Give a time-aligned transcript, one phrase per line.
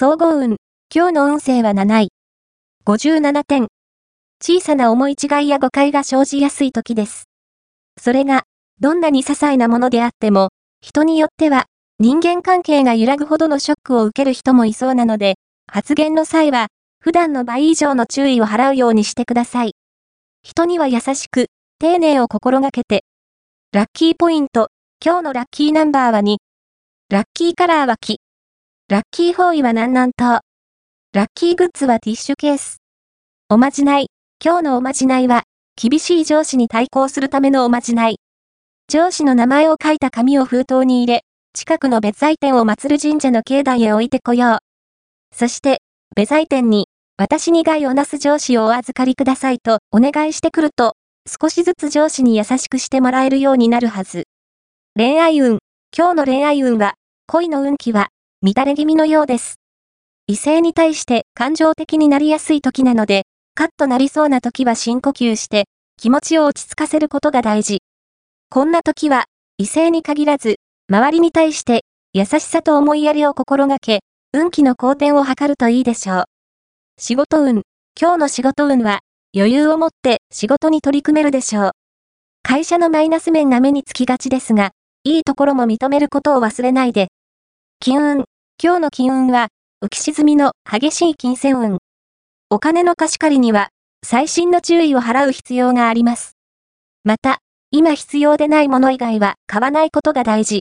[0.00, 0.58] 総合運。
[0.94, 2.08] 今日の運勢は7位。
[2.86, 3.66] 57点。
[4.40, 7.24] 小さな思い違いや誤解が生じやすい時です。
[8.00, 8.44] それが、
[8.78, 10.50] どんなに些細なものであっても、
[10.80, 11.64] 人によっては、
[11.98, 15.34] 人間関係が揺らぐほどのショックを受ける人もいそうなので、
[15.66, 16.68] 発言の際は、
[17.00, 19.72] 普段の倍以上の注意を払うようにしてください。
[20.44, 21.46] 人には優しく、
[21.80, 23.02] 丁寧を心がけて。
[23.72, 24.68] ラッキーポイント、
[25.04, 26.36] 今日のラッキーナンバーは2。
[27.10, 28.20] ラッキーカラーは木。
[28.90, 30.40] ラッキーフォーイは南南東。
[31.12, 32.78] ラッキーグッズはティッシュケース。
[33.50, 34.06] おまじない。
[34.42, 35.42] 今日のおまじないは、
[35.76, 38.16] 厳しい上司に対抗するためのおまじない。
[38.88, 44.58] 上司の名前を書いた紙を封筒に入れ、近くの別財店を祀る神社の境内へ置いてこよう。
[45.36, 45.82] そして、
[46.16, 46.86] 別財店に、
[47.18, 50.94] 私に害をなす上司をお預かりくださいとお願いしてくると、
[51.26, 54.24] 少しずつ上司に優しくしてもらえるようになるはず。
[54.96, 55.58] 恋愛運。
[55.94, 56.94] 今日の恋愛運は、
[57.26, 58.08] 恋の運気は、
[58.40, 59.58] 乱れ気味のようです。
[60.28, 63.22] 異性に対して感情的になりやすい時なので、
[63.56, 65.64] カッとなりそうな時は深呼吸して、
[65.96, 67.82] 気持ちを落ち着かせることが大事。
[68.48, 69.24] こんな時は、
[69.56, 76.24] 異性に限らず、周りに対して、優しさと思いやりを心がけ、運気の好転を図るといいでしょう。
[76.96, 77.62] 仕事運。
[78.00, 79.00] 今日の仕事運は、
[79.36, 81.70] 余裕を持って仕事に取り組めるでしょう。
[82.44, 84.70] 会社のマイナス面が目につきがちですが、
[85.02, 87.08] いいところも認めることを忘れないで。
[87.80, 88.24] 金運。
[88.60, 89.50] 今日の金運は、
[89.84, 91.78] 浮き沈みの激しい金銭運。
[92.50, 93.68] お金の貸し借りには、
[94.04, 96.32] 最新の注意を払う必要があります。
[97.04, 97.38] また、
[97.70, 100.56] 今必要でないもの以外は買わないことが大事。